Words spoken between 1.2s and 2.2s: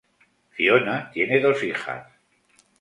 dos hijas.